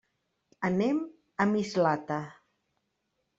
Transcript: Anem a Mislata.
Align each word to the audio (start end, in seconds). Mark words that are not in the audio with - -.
Anem 0.69 1.01
a 1.45 1.47
Mislata. 1.51 2.19